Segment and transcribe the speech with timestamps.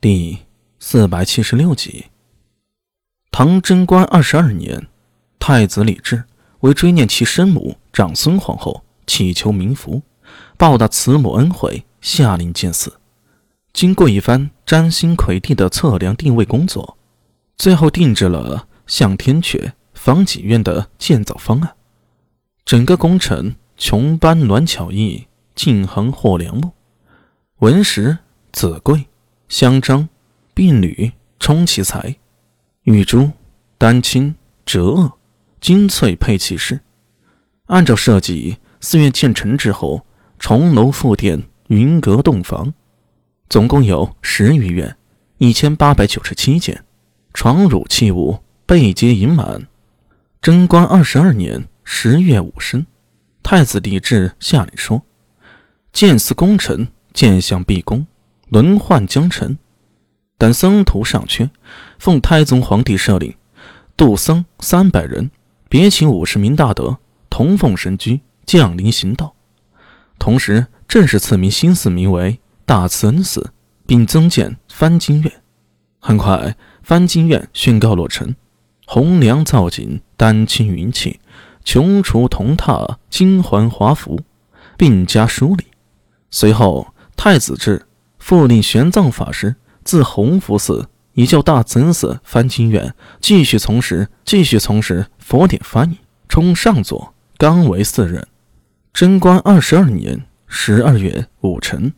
[0.00, 0.38] 第
[0.78, 2.06] 四百七十六集，
[3.32, 4.86] 唐贞观二十二年，
[5.40, 6.22] 太子李治
[6.60, 10.02] 为追念其生母长孙皇后，祈求冥福，
[10.56, 13.00] 报答慈母恩惠，下令建寺。
[13.72, 16.96] 经过一番占星魁地的测量定位工作，
[17.56, 21.74] 最后定制了向天阙、方济院的建造方案。
[22.64, 25.26] 整个工程琼班鸾巧艺，
[25.56, 26.70] 尽横获良木，
[27.58, 28.18] 文石、
[28.52, 29.07] 子贵。
[29.48, 30.08] 香樟、
[30.52, 31.10] 碧缕、
[31.40, 32.16] 冲其彩，
[32.82, 33.30] 玉珠、
[33.78, 34.34] 丹青、
[34.66, 35.12] 折萼、
[35.58, 36.80] 金翠配其饰。
[37.66, 40.04] 按照设计，寺院建成之后，
[40.38, 42.74] 重楼复殿，云阁洞房，
[43.48, 44.96] 总共有十余院，
[45.38, 46.84] 一千八百九十七间，
[47.32, 49.66] 床褥器物备皆盈满。
[50.42, 52.86] 贞观二十二年十月五申，
[53.42, 55.02] 太子李治下令说
[55.90, 58.06] ：“建寺功臣，建相毕恭。”
[58.48, 59.58] 轮换将成，
[60.38, 61.50] 但僧徒尚缺，
[61.98, 63.34] 奉太宗皇帝赦令，
[63.96, 65.30] 度僧三百人，
[65.68, 69.34] 别请五十名大德，同奉神居，降临行道。
[70.18, 73.52] 同时，正式赐名新寺名为大慈恩寺，
[73.86, 75.32] 并增建翻经院。
[76.00, 78.34] 很快，翻经院宣告落成，
[78.86, 81.20] 红梁造景，丹青云气，
[81.64, 84.20] 琼厨铜榻，金环华服，
[84.76, 85.64] 并加梳理。
[86.30, 87.87] 随后，太子至。
[88.28, 95.96] 复令玄奘法师自弘福寺移教大慈恩寺翻经院，继续从事继续从事佛典翻译，
[96.28, 98.28] 充上座，刚为四人。
[98.92, 101.94] 贞观二十二年十二月五辰，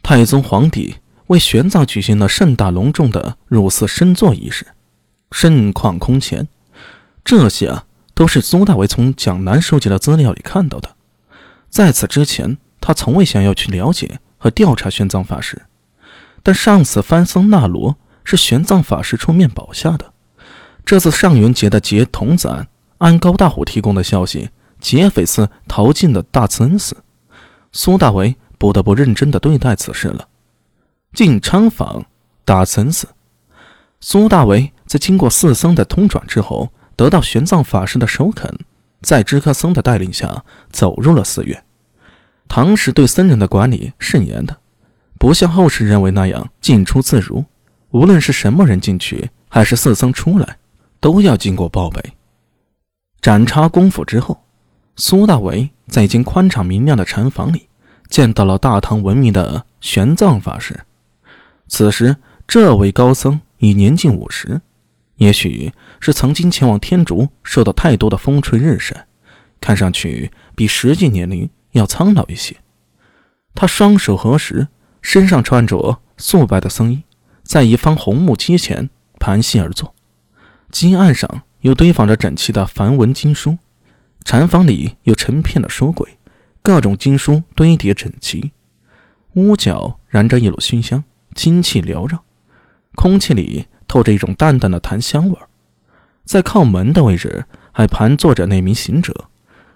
[0.00, 0.94] 太宗皇帝
[1.26, 4.64] 为玄奘举行了盛大隆重的入寺升座仪式，
[5.32, 6.46] 盛况空前。
[7.24, 10.94] 这些啊，都是苏大为从蒋南收集的资料里看到的。
[11.68, 14.20] 在此之前，他从未想要去了解。
[14.44, 15.62] 和调查玄奘法师，
[16.42, 20.12] 但上次翻僧纳罗是玄奘法师出面保下的。
[20.84, 26.94] 这次上元节的劫童子案，按高大虎提供的消息，劫匪是逃进了大慈恩寺。
[27.72, 30.28] 苏大为不得不认真地对待此事了。
[31.14, 32.04] 进昌坊
[32.44, 33.08] 大慈恩寺，
[34.00, 38.54] 苏大为在经过四僧的通转之后，得到玄奘法师的首肯，
[39.00, 41.63] 在知客僧的带领下走入了寺院。
[42.48, 44.56] 唐时对僧人的管理甚严的，
[45.18, 47.44] 不像后世认为那样进出自如。
[47.90, 50.58] 无论是什么人进去，还是四僧出来，
[51.00, 52.02] 都要经过报备。
[53.20, 54.44] 展查功夫之后，
[54.96, 57.68] 苏大为在一间宽敞明亮的禅房里，
[58.08, 60.78] 见到了大唐闻名的玄奘法师。
[61.68, 62.16] 此时，
[62.46, 64.60] 这位高僧已年近五十，
[65.16, 69.06] 也许是曾经前往天竺，受到太多的风吹日晒，
[69.60, 71.48] 看上去比实际年龄。
[71.74, 72.56] 要苍老一些，
[73.54, 74.68] 他双手合十，
[75.02, 77.02] 身上穿着素白的僧衣，
[77.42, 79.94] 在一方红木机前盘膝而坐，
[80.70, 83.58] 机案上又堆放着整齐的梵文经书，
[84.24, 86.16] 禅房里有成片的书柜，
[86.62, 88.52] 各种经书堆叠整齐，
[89.34, 91.02] 屋角燃着一缕熏香，
[91.34, 92.22] 清气缭绕，
[92.94, 95.48] 空气里透着一种淡淡的檀香味儿。
[96.24, 99.28] 在靠门的位置还盘坐着那名行者，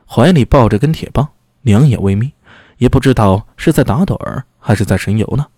[0.06, 1.28] 怀里抱着根铁棒。
[1.68, 2.32] 两眼微眯，
[2.78, 5.48] 也不知道是在打盹儿还是在神游呢。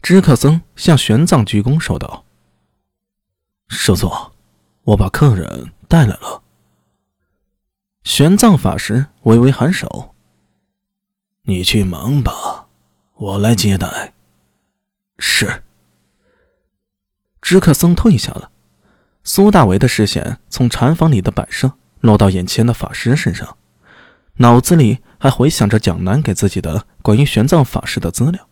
[0.00, 2.24] 知客僧向玄奘鞠躬说道
[3.68, 4.32] ：“师座，
[4.84, 6.42] 我把客人带来了。”
[8.04, 10.14] 玄奘法师微微颔首
[11.44, 12.68] ：“你去忙吧，
[13.16, 14.14] 我来接待。”
[15.20, 15.62] 是。
[17.42, 18.50] 知客僧退下了。
[19.24, 23.57] 苏大为的视线从禅房里的摆设落到眼前的法师身上。
[24.40, 28.47] 脑子里还回想着蒋楠给自己的关于玄奘法师的资料，